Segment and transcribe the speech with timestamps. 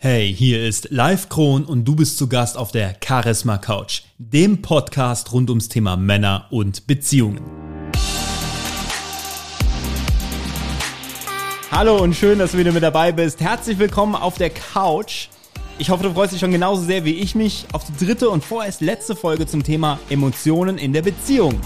[0.00, 4.62] Hey, hier ist Live Kron und du bist zu Gast auf der Charisma Couch, dem
[4.62, 7.40] Podcast rund ums Thema Männer und Beziehungen.
[11.72, 13.40] Hallo und schön, dass du wieder mit dabei bist.
[13.40, 15.30] Herzlich willkommen auf der Couch.
[15.80, 18.44] Ich hoffe, du freust dich schon genauso sehr wie ich mich auf die dritte und
[18.44, 21.60] vorerst letzte Folge zum Thema Emotionen in der Beziehung.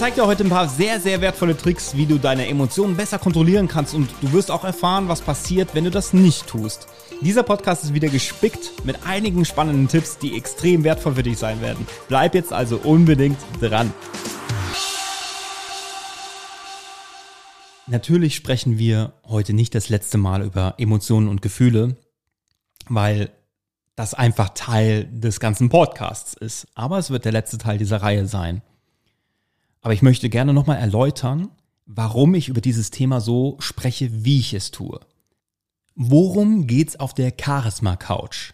[0.00, 3.18] Ich zeige dir heute ein paar sehr, sehr wertvolle Tricks, wie du deine Emotionen besser
[3.18, 6.86] kontrollieren kannst und du wirst auch erfahren, was passiert, wenn du das nicht tust.
[7.20, 11.60] Dieser Podcast ist wieder gespickt mit einigen spannenden Tipps, die extrem wertvoll für dich sein
[11.60, 11.86] werden.
[12.08, 13.92] Bleib jetzt also unbedingt dran.
[17.86, 21.98] Natürlich sprechen wir heute nicht das letzte Mal über Emotionen und Gefühle,
[22.88, 23.28] weil
[23.96, 26.68] das einfach Teil des ganzen Podcasts ist.
[26.74, 28.62] Aber es wird der letzte Teil dieser Reihe sein.
[29.80, 31.50] Aber ich möchte gerne nochmal erläutern,
[31.86, 35.00] warum ich über dieses Thema so spreche, wie ich es tue.
[35.94, 38.52] Worum geht's auf der Charisma Couch?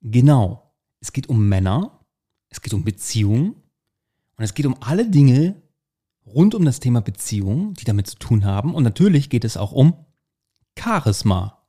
[0.00, 2.04] Genau, es geht um Männer,
[2.48, 3.54] es geht um Beziehungen
[4.36, 5.62] und es geht um alle Dinge
[6.26, 8.74] rund um das Thema Beziehung, die damit zu tun haben.
[8.74, 10.06] Und natürlich geht es auch um
[10.78, 11.66] Charisma.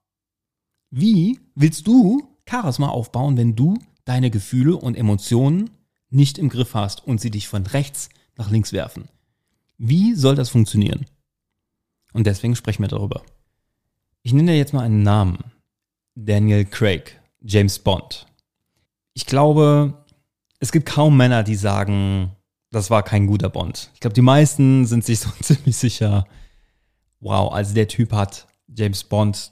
[0.89, 5.69] Wie willst du Charisma aufbauen, wenn du deine Gefühle und Emotionen
[6.09, 8.09] nicht im Griff hast und sie dich von rechts
[8.41, 9.07] nach links werfen.
[9.77, 11.05] Wie soll das funktionieren?
[12.13, 13.21] Und deswegen sprechen wir darüber.
[14.23, 15.39] Ich nenne dir jetzt mal einen Namen.
[16.15, 18.25] Daniel Craig, James Bond.
[19.13, 19.93] Ich glaube,
[20.59, 22.35] es gibt kaum Männer, die sagen,
[22.71, 23.91] das war kein guter Bond.
[23.93, 26.25] Ich glaube, die meisten sind sich so ziemlich sicher,
[27.19, 29.51] wow, also der Typ hat James Bond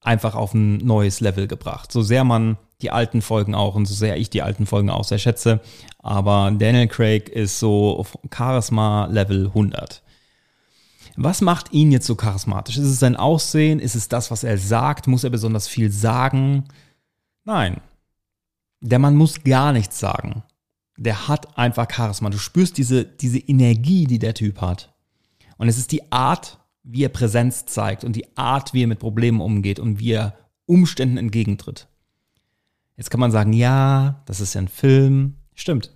[0.00, 1.90] einfach auf ein neues Level gebracht.
[1.90, 5.04] So sehr man die alten Folgen auch und so sehr ich die alten Folgen auch
[5.04, 5.60] sehr schätze.
[6.06, 10.04] Aber Daniel Craig ist so auf Charisma Level 100.
[11.16, 12.76] Was macht ihn jetzt so charismatisch?
[12.76, 13.80] Ist es sein Aussehen?
[13.80, 15.08] Ist es das, was er sagt?
[15.08, 16.62] Muss er besonders viel sagen?
[17.42, 17.80] Nein.
[18.80, 20.44] Der Mann muss gar nichts sagen.
[20.96, 22.30] Der hat einfach Charisma.
[22.30, 24.94] Du spürst diese, diese Energie, die der Typ hat.
[25.58, 29.00] Und es ist die Art, wie er Präsenz zeigt und die Art, wie er mit
[29.00, 30.36] Problemen umgeht und wie er
[30.66, 31.88] Umständen entgegentritt.
[32.96, 35.38] Jetzt kann man sagen, ja, das ist ja ein Film.
[35.56, 35.95] Stimmt.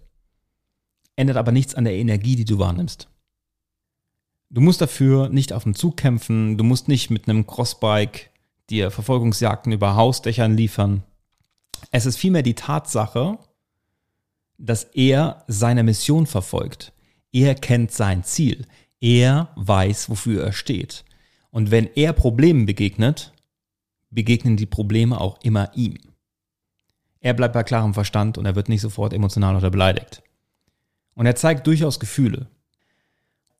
[1.16, 3.08] Ändert aber nichts an der Energie, die du wahrnimmst.
[4.50, 8.30] Du musst dafür nicht auf dem Zug kämpfen, du musst nicht mit einem Crossbike
[8.68, 11.02] dir Verfolgungsjagden über Hausdächern liefern.
[11.90, 13.38] Es ist vielmehr die Tatsache,
[14.58, 16.92] dass er seine Mission verfolgt.
[17.32, 18.66] Er kennt sein Ziel.
[19.00, 21.04] Er weiß, wofür er steht.
[21.50, 23.32] Und wenn er Problemen begegnet,
[24.10, 25.96] begegnen die Probleme auch immer ihm.
[27.20, 30.22] Er bleibt bei klarem Verstand und er wird nicht sofort emotional oder beleidigt.
[31.20, 32.46] Und er zeigt durchaus Gefühle.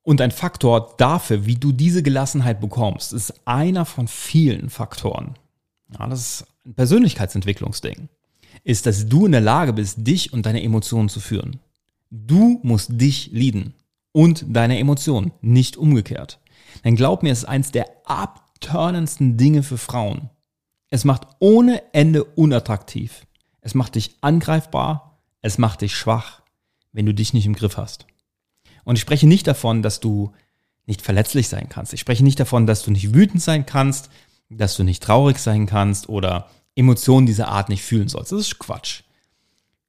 [0.03, 5.35] Und ein Faktor dafür, wie du diese Gelassenheit bekommst, ist einer von vielen Faktoren.
[5.93, 8.09] Ja, das ist ein Persönlichkeitsentwicklungsding.
[8.65, 11.61] Ist, dass du in der Lage bist, dich und deine Emotionen zu führen.
[12.11, 13.75] Du musst dich lieben
[14.13, 16.41] und deine Emotionen, nicht umgekehrt.
[16.83, 20.31] Denn glaub mir, es ist eins der abturnendsten Dinge für Frauen.
[20.89, 23.27] Es macht ohne Ende unattraktiv,
[23.61, 26.40] es macht dich angreifbar, es macht dich schwach,
[26.93, 28.07] wenn du dich nicht im Griff hast.
[28.85, 30.33] Und ich spreche nicht davon, dass du
[30.87, 31.93] nicht verletzlich sein kannst.
[31.93, 34.11] Ich spreche nicht davon, dass du nicht wütend sein kannst,
[34.49, 38.33] dass du nicht traurig sein kannst oder Emotionen dieser Art nicht fühlen sollst.
[38.33, 39.03] Das ist Quatsch.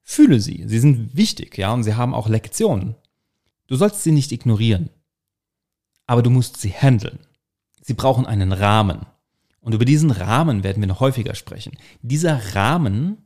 [0.04, 0.64] Fühle sie.
[0.68, 2.96] Sie sind wichtig, ja, und sie haben auch Lektionen.
[3.68, 4.90] Du sollst sie nicht ignorieren.
[6.06, 7.20] Aber du musst sie handeln.
[7.82, 9.06] Sie brauchen einen Rahmen.
[9.62, 11.78] Und über diesen Rahmen werden wir noch häufiger sprechen.
[12.02, 13.18] Dieser Rahmen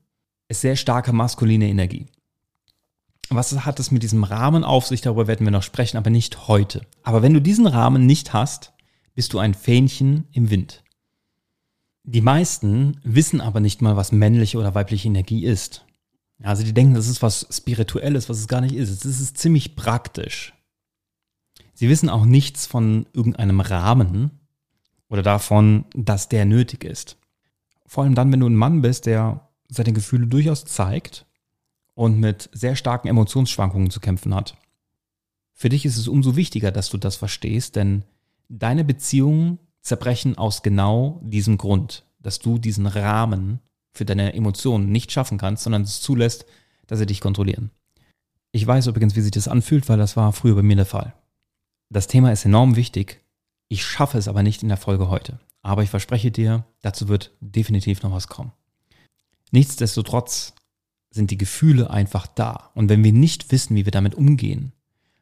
[0.47, 2.05] ist sehr starke maskuline Energie.
[3.29, 5.01] Was hat es mit diesem Rahmen auf sich?
[5.01, 6.81] Darüber werden wir noch sprechen, aber nicht heute.
[7.03, 8.73] Aber wenn du diesen Rahmen nicht hast,
[9.15, 10.83] bist du ein Fähnchen im Wind.
[12.03, 15.85] Die meisten wissen aber nicht mal, was männliche oder weibliche Energie ist.
[16.43, 19.05] Also die denken, das ist was Spirituelles, was es gar nicht ist.
[19.05, 20.53] Es ist ziemlich praktisch.
[21.73, 24.31] Sie wissen auch nichts von irgendeinem Rahmen
[25.09, 27.17] oder davon, dass der nötig ist.
[27.87, 31.24] Vor allem dann, wenn du ein Mann bist, der seine Gefühle durchaus zeigt
[31.95, 34.57] und mit sehr starken Emotionsschwankungen zu kämpfen hat.
[35.53, 38.03] Für dich ist es umso wichtiger, dass du das verstehst, denn
[38.49, 43.59] deine Beziehungen zerbrechen aus genau diesem Grund, dass du diesen Rahmen
[43.93, 46.45] für deine Emotionen nicht schaffen kannst, sondern es zulässt,
[46.87, 47.71] dass sie dich kontrollieren.
[48.51, 51.13] Ich weiß übrigens, wie sich das anfühlt, weil das war früher bei mir der Fall.
[51.89, 53.21] Das Thema ist enorm wichtig.
[53.69, 55.39] Ich schaffe es aber nicht in der Folge heute.
[55.61, 58.51] Aber ich verspreche dir, dazu wird definitiv noch was kommen.
[59.51, 60.53] Nichtsdestotrotz
[61.15, 62.71] sind die Gefühle einfach da.
[62.75, 64.73] Und wenn wir nicht wissen, wie wir damit umgehen,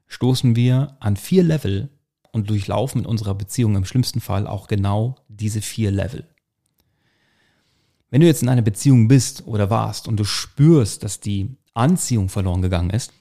[0.08, 1.90] stoßen wir an vier Level
[2.32, 6.28] und durchlaufen in unserer Beziehung im schlimmsten Fall auch genau diese vier Level.
[8.10, 12.30] Wenn du jetzt in einer Beziehung bist oder warst und du spürst, dass die Anziehung
[12.30, 13.14] verloren gegangen ist,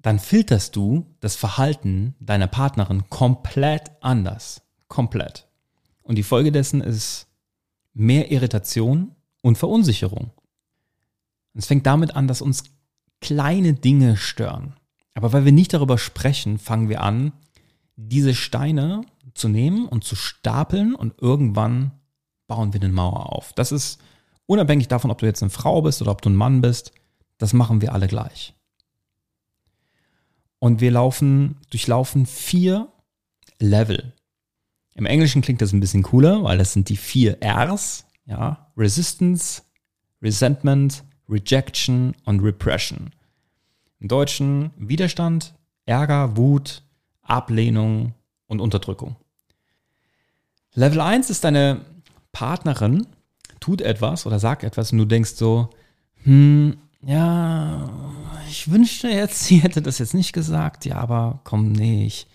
[0.00, 4.62] dann filterst du das Verhalten deiner Partnerin komplett anders.
[4.88, 5.46] Komplett.
[6.02, 7.26] Und die Folge dessen ist
[7.92, 10.30] mehr Irritation und Verunsicherung.
[11.58, 12.62] Es fängt damit an, dass uns
[13.20, 14.76] kleine Dinge stören.
[15.14, 17.32] Aber weil wir nicht darüber sprechen, fangen wir an,
[17.96, 19.02] diese Steine
[19.34, 21.90] zu nehmen und zu stapeln und irgendwann
[22.46, 23.52] bauen wir eine Mauer auf.
[23.54, 23.98] Das ist
[24.46, 26.92] unabhängig davon, ob du jetzt eine Frau bist oder ob du ein Mann bist,
[27.38, 28.54] das machen wir alle gleich.
[30.60, 32.86] Und wir laufen, durchlaufen vier
[33.58, 34.14] Level.
[34.94, 39.62] Im Englischen klingt das ein bisschen cooler, weil das sind die vier Rs, ja, Resistance,
[40.22, 43.10] Resentment, Rejection und Repression.
[44.00, 45.54] Im Deutschen Widerstand,
[45.86, 46.82] Ärger, Wut,
[47.22, 48.14] Ablehnung
[48.46, 49.16] und Unterdrückung.
[50.74, 51.80] Level 1 ist deine
[52.32, 53.06] Partnerin
[53.60, 55.70] tut etwas oder sagt etwas und du denkst so,
[56.22, 57.88] hm, ja,
[58.48, 62.26] ich wünschte jetzt, sie hätte das jetzt nicht gesagt, ja, aber komm, nee, ich,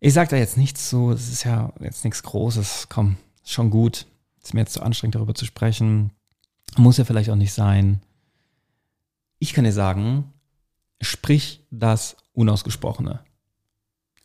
[0.00, 4.06] ich sag da jetzt nichts zu, es ist ja jetzt nichts Großes, komm, schon gut,
[4.42, 6.12] ist mir jetzt zu anstrengend darüber zu sprechen,
[6.76, 8.00] muss ja vielleicht auch nicht sein.
[9.38, 10.32] Ich kann dir sagen,
[11.00, 13.20] sprich das Unausgesprochene.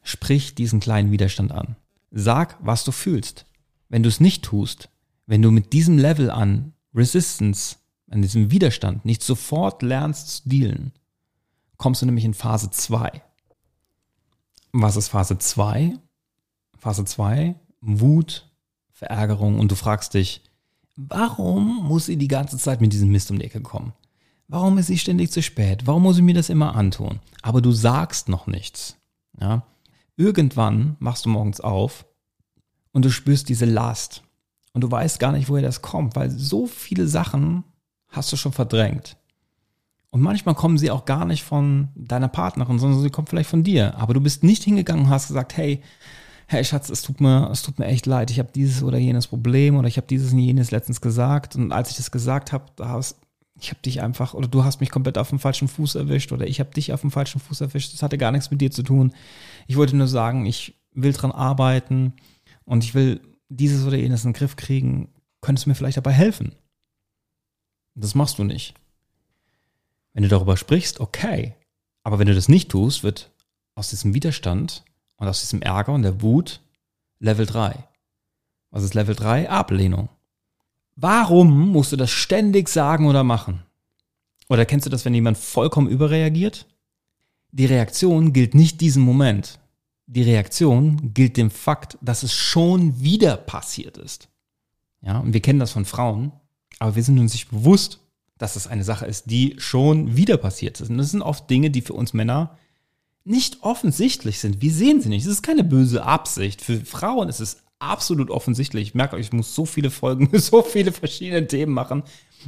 [0.04, 1.76] Sprich diesen kleinen Widerstand an.
[2.12, 3.46] Sag, was du fühlst.
[3.90, 4.90] Wenn du es nicht tust,
[5.26, 7.78] wenn du mit diesem Level an Resistance,
[8.10, 10.92] an diesem Widerstand nicht sofort lernst zu dealen,
[11.78, 13.22] kommst du nämlich in Phase 2.
[14.74, 15.98] Was ist Phase 2?
[16.78, 18.50] Phase 2, Wut,
[18.92, 20.42] Verärgerung und du fragst dich,
[20.96, 23.94] warum muss sie die ganze Zeit mit diesem Mist um die Ecke kommen?
[24.48, 25.88] Warum ist sie ständig zu spät?
[25.88, 27.20] Warum muss sie mir das immer antun?
[27.42, 28.98] Aber du sagst noch nichts.
[29.40, 29.64] Ja?
[30.16, 32.06] Irgendwann machst du morgens auf
[32.92, 34.24] und du spürst diese Last.
[34.74, 37.64] Und du weißt gar nicht, woher das kommt, weil so viele Sachen
[38.10, 39.18] hast du schon verdrängt.
[40.10, 43.64] Und manchmal kommen sie auch gar nicht von deiner Partnerin, sondern sie kommen vielleicht von
[43.64, 43.98] dir.
[43.98, 45.82] Aber du bist nicht hingegangen und hast gesagt, hey,
[46.48, 49.28] hey Schatz, es tut mir, es tut mir echt leid, ich habe dieses oder jenes
[49.28, 51.56] Problem oder ich habe dieses und jenes letztens gesagt.
[51.56, 53.18] Und als ich das gesagt habe, da hast,
[53.60, 56.48] ich habe dich einfach oder du hast mich komplett auf dem falschen Fuß erwischt oder
[56.48, 57.94] ich habe dich auf dem falschen Fuß erwischt.
[57.94, 59.14] Das hatte gar nichts mit dir zu tun.
[59.68, 62.14] Ich wollte nur sagen, ich will dran arbeiten
[62.66, 65.10] und ich will dieses oder jenes in den Griff kriegen.
[65.42, 66.56] Könntest du mir vielleicht dabei helfen?
[67.96, 68.74] Das machst du nicht.
[70.14, 71.56] Wenn du darüber sprichst, okay.
[72.04, 73.32] Aber wenn du das nicht tust, wird
[73.76, 74.84] aus diesem Widerstand
[75.18, 76.62] und aus diesem Ärger und der Wut
[77.20, 77.88] Level 3.
[78.72, 79.50] Was ist Level 3?
[79.50, 80.10] Ablehnung.
[80.96, 83.64] Warum musst du das ständig sagen oder machen?
[84.50, 86.68] Oder kennst du das, wenn jemand vollkommen überreagiert?
[87.52, 89.60] Die Reaktion gilt nicht diesem Moment.
[90.06, 94.28] Die Reaktion gilt dem Fakt, dass es schon wieder passiert ist.
[95.02, 96.32] Ja, und wir kennen das von Frauen,
[96.80, 98.00] aber wir sind uns nicht bewusst,
[98.38, 100.90] dass das eine Sache ist, die schon wieder passiert ist.
[100.90, 102.58] Und das sind oft Dinge, die für uns Männer
[103.24, 104.62] nicht offensichtlich sind.
[104.62, 105.26] Wir sehen sie nicht.
[105.26, 106.62] Es ist keine böse Absicht.
[106.62, 108.90] Für Frauen ist es absolut offensichtlich.
[108.90, 112.04] Ich merke euch, ich muss so viele Folgen, so viele verschiedene Themen machen.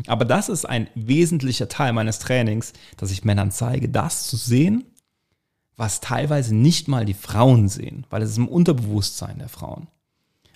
[0.07, 4.86] Aber das ist ein wesentlicher Teil meines Trainings, dass ich Männern zeige, das zu sehen,
[5.77, 9.88] was teilweise nicht mal die Frauen sehen, weil es ist im Unterbewusstsein der Frauen.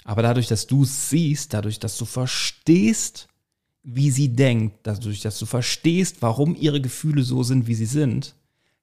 [0.04, 3.28] Aber dadurch, dass du es siehst, dadurch, dass du verstehst,
[3.84, 8.36] wie sie denkt, dadurch, dass du verstehst, warum ihre Gefühle so sind, wie sie sind,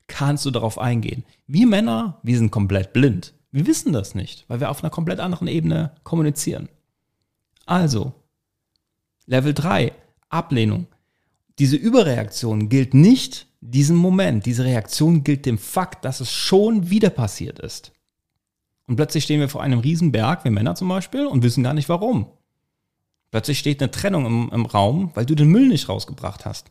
[0.06, 1.25] kannst du darauf eingehen.
[1.46, 3.34] Wir Männer, wir sind komplett blind.
[3.50, 6.68] Wir wissen das nicht, weil wir auf einer komplett anderen Ebene kommunizieren.
[7.64, 8.12] Also,
[9.26, 9.92] Level 3,
[10.28, 10.86] Ablehnung.
[11.58, 14.46] Diese Überreaktion gilt nicht diesem Moment.
[14.46, 17.92] Diese Reaktion gilt dem Fakt, dass es schon wieder passiert ist.
[18.86, 21.88] Und plötzlich stehen wir vor einem Riesenberg, wir Männer zum Beispiel, und wissen gar nicht
[21.88, 22.30] warum.
[23.30, 26.70] Plötzlich steht eine Trennung im, im Raum, weil du den Müll nicht rausgebracht hast.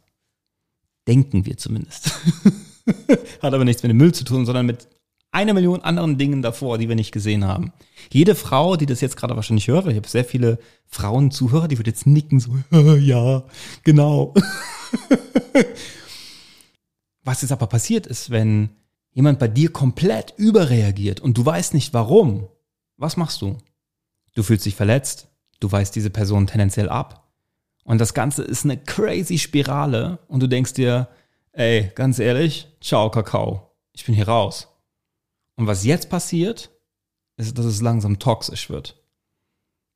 [1.07, 2.11] Denken wir zumindest.
[3.41, 4.87] Hat aber nichts mit dem Müll zu tun, sondern mit
[5.31, 7.73] einer Million anderen Dingen davor, die wir nicht gesehen haben.
[8.09, 11.87] Jede Frau, die das jetzt gerade wahrscheinlich hört, ich habe sehr viele Frauen-Zuhörer, die wird
[11.87, 12.57] jetzt nicken, so,
[12.95, 13.43] ja,
[13.83, 14.33] genau.
[17.23, 18.69] Was jetzt aber passiert ist, wenn
[19.11, 22.47] jemand bei dir komplett überreagiert und du weißt nicht warum,
[22.97, 23.57] was machst du?
[24.35, 25.27] Du fühlst dich verletzt,
[25.59, 27.27] du weist diese Person tendenziell ab.
[27.83, 31.07] Und das Ganze ist eine crazy Spirale und du denkst dir,
[31.55, 34.67] ey, ganz ehrlich, ciao Kakao, ich bin hier raus.
[35.55, 36.69] Und was jetzt passiert,
[37.37, 39.01] ist, dass es langsam toxisch wird.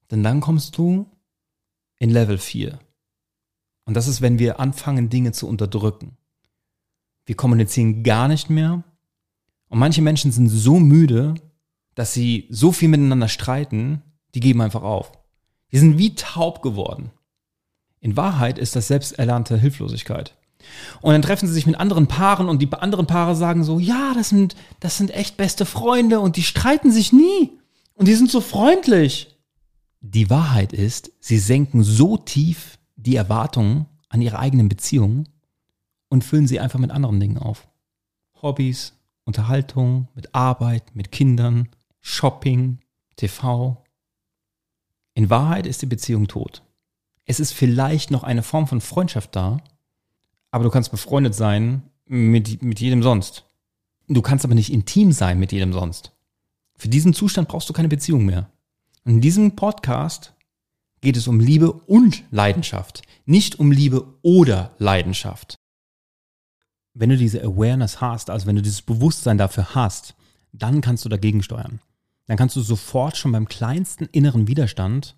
[0.09, 1.05] Denn dann kommst du
[1.97, 2.79] in Level 4.
[3.85, 6.17] Und das ist, wenn wir anfangen, Dinge zu unterdrücken.
[7.25, 8.83] Wir kommunizieren gar nicht mehr.
[9.67, 11.35] Und manche Menschen sind so müde,
[11.95, 14.01] dass sie so viel miteinander streiten,
[14.33, 15.11] die geben einfach auf.
[15.71, 17.11] Die sind wie taub geworden.
[17.99, 20.38] In Wahrheit ist das selbsterlernte Hilflosigkeit.
[21.01, 24.13] Und dann treffen sie sich mit anderen Paaren und die anderen Paare sagen so, ja,
[24.13, 27.51] das sind, das sind echt beste Freunde und die streiten sich nie.
[27.95, 29.35] Und die sind so freundlich.
[30.01, 35.27] Die Wahrheit ist, sie senken so tief die Erwartungen an ihre eigenen Beziehungen
[36.09, 37.67] und füllen sie einfach mit anderen Dingen auf.
[38.41, 38.93] Hobbys,
[39.25, 41.69] Unterhaltung, mit Arbeit, mit Kindern,
[42.01, 42.79] Shopping,
[43.15, 43.83] TV.
[45.13, 46.63] In Wahrheit ist die Beziehung tot.
[47.25, 49.57] Es ist vielleicht noch eine Form von Freundschaft da,
[50.51, 53.45] aber du kannst befreundet sein mit, mit jedem sonst.
[54.07, 56.11] Du kannst aber nicht intim sein mit jedem sonst.
[56.75, 58.49] Für diesen Zustand brauchst du keine Beziehung mehr.
[59.05, 60.33] In diesem Podcast
[61.01, 65.55] geht es um Liebe und Leidenschaft, nicht um Liebe oder Leidenschaft.
[66.93, 70.15] Wenn du diese Awareness hast, also wenn du dieses Bewusstsein dafür hast,
[70.51, 71.79] dann kannst du dagegen steuern.
[72.25, 75.15] Dann kannst du sofort schon beim kleinsten inneren Widerstand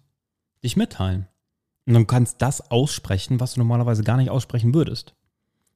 [0.63, 1.27] dich mitteilen.
[1.85, 5.15] Und du kannst das aussprechen, was du normalerweise gar nicht aussprechen würdest.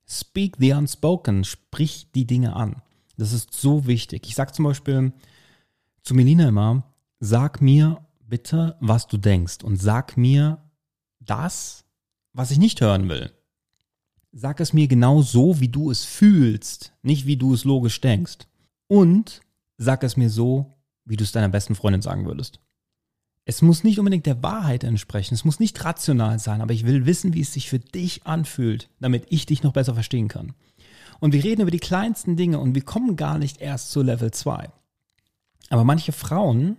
[0.07, 2.81] Speak the unspoken, sprich die Dinge an.
[3.17, 4.27] Das ist so wichtig.
[4.27, 5.13] Ich sage zum Beispiel
[6.03, 6.83] zu Melina immer,
[7.19, 10.61] sag mir bitte, was du denkst und sag mir
[11.19, 11.85] das,
[12.33, 13.31] was ich nicht hören will.
[14.31, 18.39] Sag es mir genau so, wie du es fühlst, nicht wie du es logisch denkst.
[18.87, 19.41] Und
[19.77, 22.59] sag es mir so, wie du es deiner besten Freundin sagen würdest.
[23.47, 27.05] Es muss nicht unbedingt der Wahrheit entsprechen, es muss nicht rational sein, aber ich will
[27.05, 30.53] wissen, wie es sich für dich anfühlt, damit ich dich noch besser verstehen kann.
[31.19, 34.31] Und wir reden über die kleinsten Dinge und wir kommen gar nicht erst zu Level
[34.31, 34.69] 2.
[35.69, 36.77] Aber manche Frauen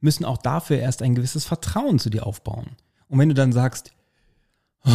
[0.00, 2.76] müssen auch dafür erst ein gewisses Vertrauen zu dir aufbauen.
[3.08, 3.92] Und wenn du dann sagst,
[4.84, 4.90] oh,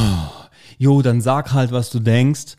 [0.78, 2.56] jo, dann sag halt, was du denkst,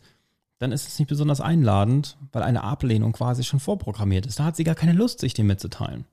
[0.59, 4.39] dann ist es nicht besonders einladend, weil eine Ablehnung quasi schon vorprogrammiert ist.
[4.39, 6.05] Da hat sie gar keine Lust, sich dem mitzuteilen.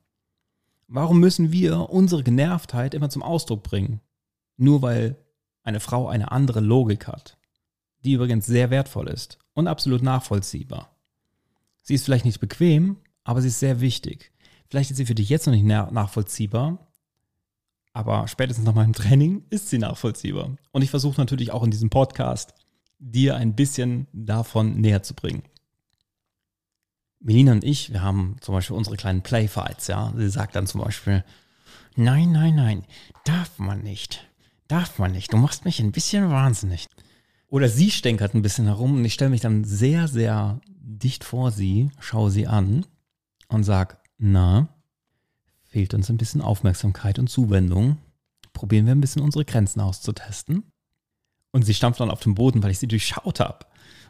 [0.95, 3.99] Warum müssen wir unsere Genervtheit immer zum Ausdruck bringen?
[4.57, 5.17] Nur weil
[5.63, 7.39] eine Frau eine andere Logik hat,
[8.03, 10.95] die übrigens sehr wertvoll ist und absolut nachvollziehbar.
[11.81, 14.33] Sie ist vielleicht nicht bequem, aber sie ist sehr wichtig.
[14.69, 16.91] Vielleicht ist sie für dich jetzt noch nicht nachvollziehbar,
[17.93, 20.57] aber spätestens nach meinem Training ist sie nachvollziehbar.
[20.71, 22.53] Und ich versuche natürlich auch in diesem Podcast
[22.99, 25.41] dir ein bisschen davon näher zu bringen.
[27.23, 30.13] Melina und ich, wir haben zum Beispiel unsere kleinen Playfights, ja.
[30.15, 31.23] Sie sagt dann zum Beispiel,
[31.95, 32.83] nein, nein, nein,
[33.23, 34.27] darf man nicht.
[34.67, 35.31] Darf man nicht.
[35.31, 36.87] Du machst mich ein bisschen wahnsinnig.
[37.47, 41.51] Oder sie stänkert ein bisschen herum und ich stelle mich dann sehr, sehr dicht vor
[41.51, 42.85] sie, schaue sie an
[43.47, 44.67] und sag, na,
[45.63, 47.97] fehlt uns ein bisschen Aufmerksamkeit und Zuwendung.
[48.51, 50.63] Probieren wir ein bisschen unsere Grenzen auszutesten.
[51.51, 53.65] Und sie stampft dann auf den Boden, weil ich sie durchschaut habe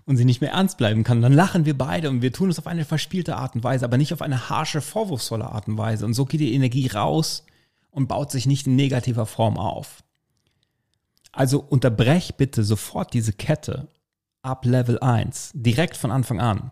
[0.05, 1.21] und sie nicht mehr ernst bleiben kann.
[1.21, 3.97] Dann lachen wir beide und wir tun es auf eine verspielte Art und Weise, aber
[3.97, 6.05] nicht auf eine harsche, vorwurfsvolle Art und Weise.
[6.05, 7.45] Und so geht die Energie raus
[7.91, 10.03] und baut sich nicht in negativer Form auf.
[11.31, 13.87] Also unterbrech bitte sofort diese Kette
[14.41, 16.71] ab Level 1, direkt von Anfang an.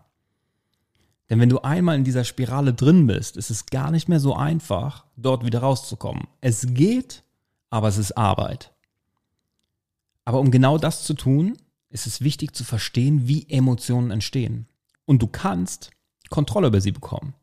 [1.30, 4.36] Denn wenn du einmal in dieser Spirale drin bist, ist es gar nicht mehr so
[4.36, 6.28] einfach, dort wieder rauszukommen.
[6.42, 7.24] Es geht,
[7.70, 8.72] aber es ist Arbeit.
[10.24, 11.56] Aber um genau das zu tun,
[11.92, 14.66] ist es wichtig zu verstehen, wie Emotionen entstehen.
[15.04, 15.90] Und du kannst
[16.30, 17.34] Kontrolle über sie bekommen.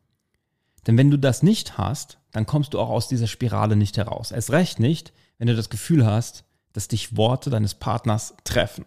[0.88, 4.32] Denn wenn du das nicht hast, dann kommst du auch aus dieser Spirale nicht heraus.
[4.32, 8.86] Erst recht nicht, wenn du das Gefühl hast, dass dich Worte deines Partners treffen.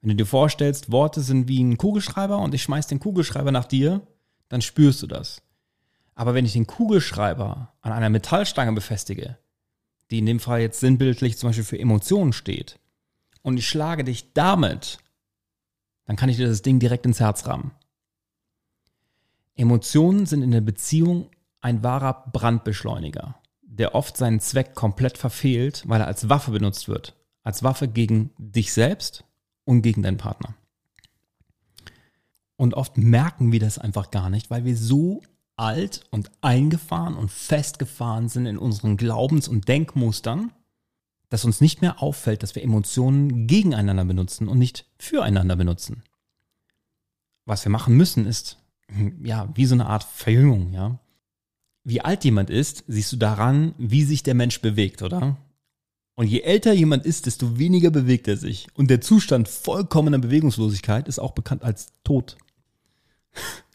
[0.00, 3.64] Wenn du dir vorstellst, Worte sind wie ein Kugelschreiber und ich schmeiß den Kugelschreiber nach
[3.64, 4.06] dir,
[4.48, 5.42] dann spürst du das.
[6.14, 9.36] Aber wenn ich den Kugelschreiber an einer Metallstange befestige,
[10.10, 12.78] die in dem Fall jetzt sinnbildlich zum Beispiel für Emotionen steht,
[13.46, 14.98] und ich schlage dich damit,
[16.04, 17.70] dann kann ich dir das Ding direkt ins Herz rammen.
[19.54, 26.00] Emotionen sind in der Beziehung ein wahrer Brandbeschleuniger, der oft seinen Zweck komplett verfehlt, weil
[26.00, 27.14] er als Waffe benutzt wird.
[27.44, 29.22] Als Waffe gegen dich selbst
[29.64, 30.56] und gegen deinen Partner.
[32.56, 35.22] Und oft merken wir das einfach gar nicht, weil wir so
[35.54, 40.50] alt und eingefahren und festgefahren sind in unseren Glaubens- und Denkmustern,
[41.28, 46.02] dass uns nicht mehr auffällt, dass wir Emotionen gegeneinander benutzen und nicht füreinander benutzen.
[47.44, 48.58] Was wir machen müssen, ist,
[49.22, 50.98] ja, wie so eine Art Verjüngung, ja.
[51.84, 55.36] Wie alt jemand ist, siehst du daran, wie sich der Mensch bewegt, oder?
[56.16, 58.66] Und je älter jemand ist, desto weniger bewegt er sich.
[58.74, 62.36] Und der Zustand vollkommener Bewegungslosigkeit ist auch bekannt als Tod.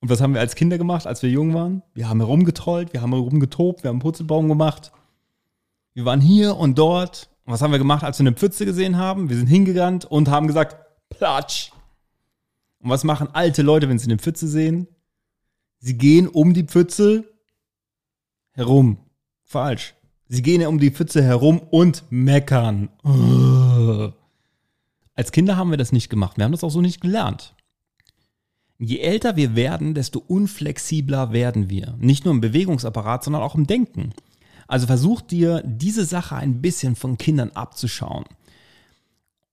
[0.00, 1.82] Und was haben wir als Kinder gemacht, als wir jung waren?
[1.94, 4.92] Wir haben herumgetrollt, wir haben herumgetobt, wir haben Putzelbaum gemacht.
[5.96, 7.30] Wir waren hier und dort.
[7.46, 9.30] Was haben wir gemacht, als wir eine Pfütze gesehen haben?
[9.30, 10.76] Wir sind hingegangen und haben gesagt,
[11.08, 11.72] Platsch.
[12.80, 14.88] Und was machen alte Leute, wenn sie eine Pfütze sehen?
[15.78, 17.24] Sie gehen um die Pfütze
[18.52, 18.98] herum.
[19.42, 19.94] Falsch.
[20.28, 22.90] Sie gehen um die Pfütze herum und meckern.
[25.14, 26.36] Als Kinder haben wir das nicht gemacht.
[26.36, 27.54] Wir haben das auch so nicht gelernt.
[28.76, 31.96] Je älter wir werden, desto unflexibler werden wir.
[31.98, 34.12] Nicht nur im Bewegungsapparat, sondern auch im Denken.
[34.66, 38.24] Also versuch dir diese Sache ein bisschen von Kindern abzuschauen.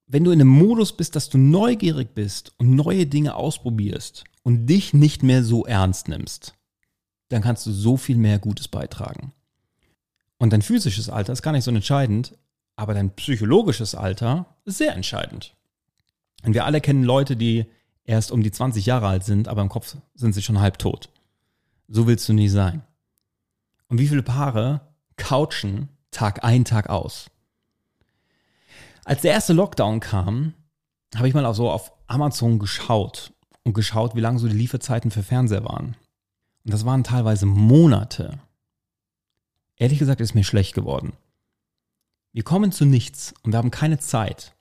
[0.08, 4.67] Wenn du in einem Modus bist, dass du neugierig bist und neue Dinge ausprobierst und
[4.67, 6.53] dich nicht mehr so ernst nimmst,
[7.29, 9.34] dann kannst du so viel mehr Gutes beitragen.
[10.38, 12.38] Und dein physisches Alter ist gar nicht so entscheidend,
[12.75, 15.55] aber dein psychologisches Alter ist sehr entscheidend.
[16.43, 17.65] Und wir alle kennen Leute, die
[18.03, 21.10] erst um die 20 Jahre alt sind, aber im Kopf sind sie schon halb tot.
[21.88, 22.84] So willst du nie sein.
[23.88, 24.82] Und wie viele Paare
[25.17, 27.29] couchen Tag ein, Tag aus?
[29.05, 30.53] Als der erste Lockdown kam,
[31.15, 35.12] habe ich mal auch so auf Amazon geschaut und geschaut, wie lange so die Lieferzeiten
[35.12, 35.96] für Fernseher waren.
[36.63, 38.39] Und das waren teilweise Monate.
[39.77, 41.13] Ehrlich gesagt ist mir schlecht geworden.
[42.32, 44.55] Wir kommen zu nichts und wir haben keine Zeit.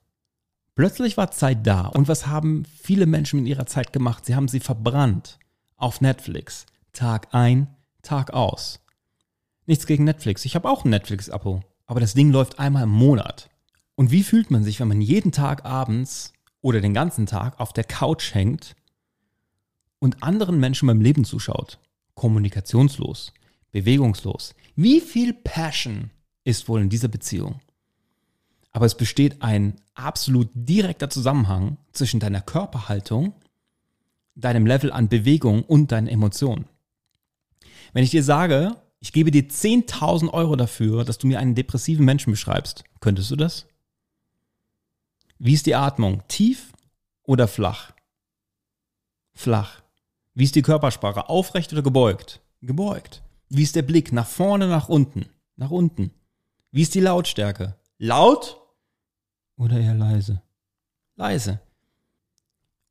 [0.75, 1.87] Plötzlich war Zeit da.
[1.87, 4.25] Und was haben viele Menschen in ihrer Zeit gemacht?
[4.25, 5.39] Sie haben sie verbrannt
[5.77, 6.65] auf Netflix.
[6.93, 7.67] Tag ein,
[8.01, 8.82] Tag aus.
[9.65, 10.45] Nichts gegen Netflix.
[10.45, 11.61] Ich habe auch ein Netflix-Abo.
[11.85, 13.49] Aber das Ding läuft einmal im Monat.
[13.95, 17.73] Und wie fühlt man sich, wenn man jeden Tag abends oder den ganzen Tag auf
[17.73, 18.75] der Couch hängt
[19.99, 21.79] und anderen Menschen beim Leben zuschaut?
[22.15, 23.33] Kommunikationslos,
[23.71, 24.55] bewegungslos.
[24.75, 26.09] Wie viel Passion
[26.43, 27.59] ist wohl in dieser Beziehung?
[28.71, 33.33] Aber es besteht ein absolut direkter Zusammenhang zwischen deiner Körperhaltung,
[34.35, 36.65] deinem Level an Bewegung und deinen Emotionen.
[37.93, 42.05] Wenn ich dir sage, ich gebe dir 10.000 Euro dafür, dass du mir einen depressiven
[42.05, 43.67] Menschen beschreibst, könntest du das?
[45.37, 46.23] Wie ist die Atmung?
[46.29, 46.71] Tief
[47.23, 47.91] oder flach?
[49.33, 49.81] Flach.
[50.35, 51.27] Wie ist die Körpersprache?
[51.27, 52.39] Aufrecht oder gebeugt?
[52.61, 53.23] Gebeugt.
[53.49, 54.13] Wie ist der Blick?
[54.13, 55.25] Nach vorne, nach unten?
[55.57, 56.11] Nach unten.
[56.71, 57.75] Wie ist die Lautstärke?
[57.97, 58.57] Laut
[59.57, 60.41] oder eher leise?
[61.17, 61.59] Leise.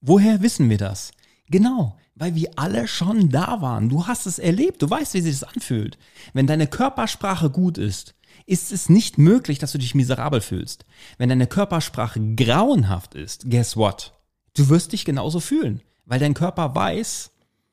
[0.02, 1.12] Woher wissen wir das?
[1.46, 3.88] Genau, weil wir alle schon da waren.
[3.88, 5.98] Du hast es erlebt, du weißt, wie sich das anfühlt.
[6.32, 8.14] Wenn deine Körpersprache gut ist,
[8.46, 10.84] ist es nicht möglich, dass du dich miserabel fühlst.
[11.18, 14.12] Wenn deine Körpersprache grauenhaft ist, guess what?
[14.54, 17.30] Du wirst dich genauso fühlen, weil dein Körper weiß,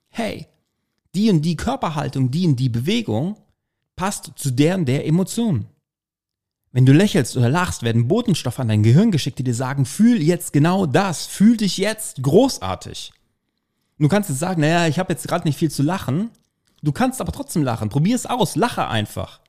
[0.10, 0.48] hey,
[1.16, 3.38] die und die Körperhaltung, die und die Bewegung
[3.96, 5.68] passt zu deren der Emotionen.
[6.72, 10.22] Wenn du lächelst oder lachst, werden Botenstoffe an dein Gehirn geschickt, die dir sagen, fühl
[10.22, 13.12] jetzt genau das, fühl dich jetzt großartig.
[14.00, 16.32] Du kannst jetzt sagen, naja, ich habe jetzt gerade nicht viel zu lachen.
[16.82, 17.90] Du kannst aber trotzdem lachen.
[17.90, 19.42] Probier es aus, lache einfach.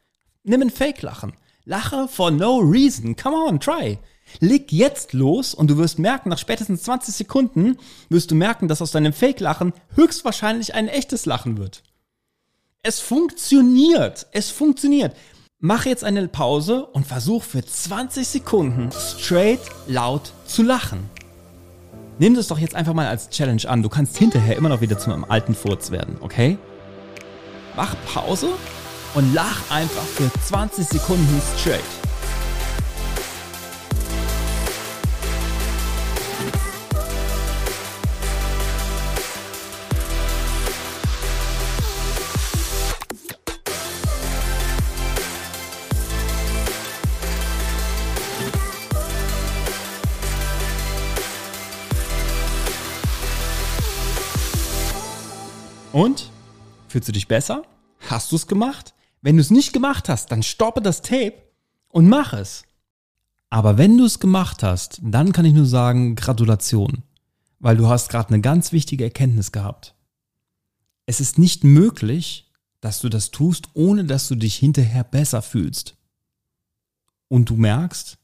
[0.42, 1.34] Nimm ein Fake-Lachen.
[1.64, 3.14] Lache for no reason.
[3.14, 3.98] Come on, try.
[4.40, 8.82] Leg jetzt los und du wirst merken, nach spätestens 20 Sekunden wirst du merken, dass
[8.82, 11.82] aus deinem Fake-Lachen höchstwahrscheinlich ein echtes Lachen wird.
[12.82, 14.26] Es funktioniert.
[14.32, 15.14] Es funktioniert.
[15.58, 21.10] Mach jetzt eine Pause und versuch für 20 Sekunden straight laut zu lachen.
[22.20, 23.82] Nimm das doch jetzt einfach mal als Challenge an.
[23.82, 26.58] Du kannst hinterher immer noch wieder zu einem alten Furz werden, okay?
[27.74, 28.50] Mach Pause
[29.14, 31.80] und lach einfach für 20 Sekunden straight.
[56.00, 56.30] Und?
[56.88, 57.62] Fühlst du dich besser?
[58.08, 58.94] Hast du es gemacht?
[59.20, 61.34] Wenn du es nicht gemacht hast, dann stoppe das Tape
[61.88, 62.62] und mach es.
[63.50, 67.02] Aber wenn du es gemacht hast, dann kann ich nur sagen, Gratulation,
[67.58, 69.94] weil du hast gerade eine ganz wichtige Erkenntnis gehabt.
[71.04, 75.98] Es ist nicht möglich, dass du das tust, ohne dass du dich hinterher besser fühlst.
[77.28, 78.16] Und du merkst,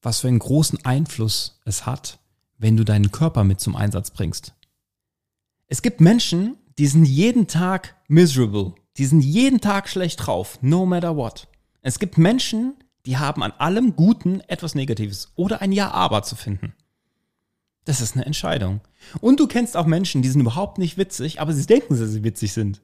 [0.00, 2.18] was für einen großen Einfluss es hat,
[2.58, 4.54] wenn du deinen Körper mit zum Einsatz bringst.
[5.68, 8.74] Es gibt Menschen, die sind jeden Tag miserable.
[8.96, 11.48] Die sind jeden Tag schlecht drauf, no matter what.
[11.82, 12.74] Es gibt Menschen,
[13.06, 16.74] die haben an allem Guten etwas Negatives oder ein Ja-Aber zu finden.
[17.84, 18.80] Das ist eine Entscheidung.
[19.20, 22.22] Und du kennst auch Menschen, die sind überhaupt nicht witzig, aber sie denken, dass sie
[22.22, 22.80] witzig sind.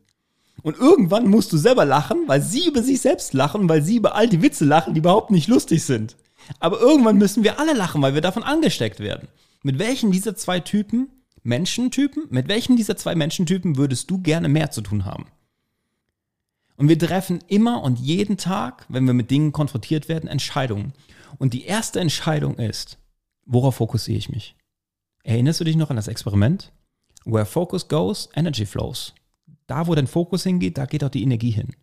[0.63, 4.17] Und irgendwann musst du selber lachen, weil sie über sich selbst lachen, weil sie über
[4.17, 6.17] all die Witze lachen, die überhaupt nicht lustig sind.
[6.59, 9.29] Aber irgendwann müssen wir alle lachen, weil wir davon angesteckt werden.
[9.63, 11.09] Mit welchen dieser zwei Typen
[11.49, 15.27] Menschentypen, mit welchen dieser zwei Menschentypen würdest du gerne mehr zu tun haben?
[16.77, 20.93] Und wir treffen immer und jeden Tag, wenn wir mit Dingen konfrontiert werden, Entscheidungen.
[21.39, 22.99] Und die erste Entscheidung ist,
[23.47, 24.55] worauf fokussiere ich mich?
[25.25, 26.71] Erinnerst du dich noch an das Experiment?
[27.25, 29.15] Where focus goes, energy flows.
[29.67, 31.75] Da, wo dein Fokus hingeht, da geht auch die Energie hin.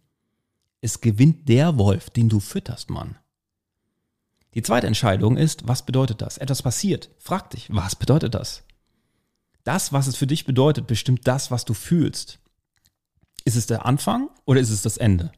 [0.79, 3.17] Es gewinnt der Wolf, den du fütterst, Mann.
[4.53, 6.37] Die zweite Entscheidung ist, was bedeutet das?
[6.37, 7.09] Etwas passiert.
[7.17, 8.63] Frag dich, was bedeutet das?
[9.65, 12.39] Das, was es für dich bedeutet, bestimmt das, was du fühlst.
[13.45, 15.31] Ist es der Anfang oder ist es das Ende?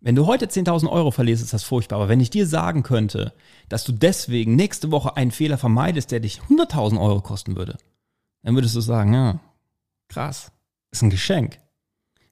[0.00, 1.96] Wenn du heute 10.000 Euro verlierst, ist das furchtbar.
[1.96, 3.32] Aber wenn ich dir sagen könnte,
[3.70, 7.78] dass du deswegen nächste Woche einen Fehler vermeidest, der dich 100.000 Euro kosten würde,
[8.42, 9.40] dann würdest du sagen, ja,
[10.08, 10.52] krass,
[10.90, 11.58] ist ein Geschenk.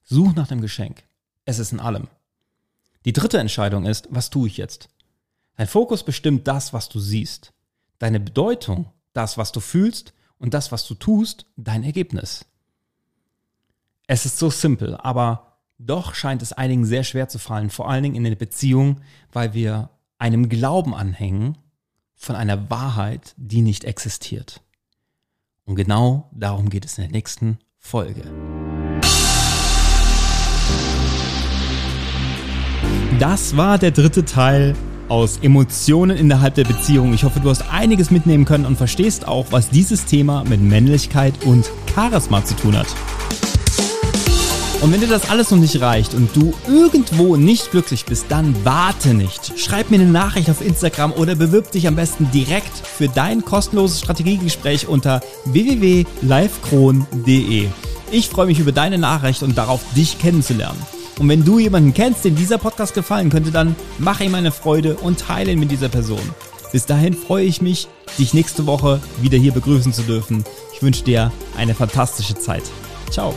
[0.02, 1.04] Such nach dem Geschenk.
[1.46, 2.08] Es ist in allem.
[3.06, 4.90] Die dritte Entscheidung ist, was tue ich jetzt?
[5.56, 7.54] Dein Fokus bestimmt das, was du siehst.
[7.98, 12.44] Deine Bedeutung, das, was du fühlst und das, was du tust, dein Ergebnis.
[14.08, 18.02] Es ist so simpel, aber doch scheint es einigen sehr schwer zu fallen, vor allen
[18.02, 19.00] Dingen in der Beziehung,
[19.32, 21.58] weil wir einem Glauben anhängen
[22.16, 24.62] von einer Wahrheit, die nicht existiert.
[25.64, 28.22] Und genau darum geht es in der nächsten Folge.
[33.20, 34.74] Das war der dritte Teil
[35.08, 37.14] aus Emotionen innerhalb der Beziehung.
[37.14, 41.34] Ich hoffe, du hast einiges mitnehmen können und verstehst auch, was dieses Thema mit Männlichkeit
[41.44, 42.88] und Charisma zu tun hat.
[44.82, 48.52] Und wenn dir das alles noch nicht reicht und du irgendwo nicht glücklich bist, dann
[48.64, 49.56] warte nicht.
[49.56, 54.00] Schreib mir eine Nachricht auf Instagram oder bewirb dich am besten direkt für dein kostenloses
[54.00, 57.68] Strategiegespräch unter www.livekron.de.
[58.10, 60.84] Ich freue mich über deine Nachricht und darauf, dich kennenzulernen.
[61.22, 64.96] Und wenn du jemanden kennst, dem dieser Podcast gefallen könnte, dann mach ihm eine Freude
[64.96, 66.18] und teile ihn mit dieser Person.
[66.72, 67.86] Bis dahin freue ich mich,
[68.18, 70.44] dich nächste Woche wieder hier begrüßen zu dürfen.
[70.74, 72.64] Ich wünsche dir eine fantastische Zeit.
[73.08, 73.36] Ciao.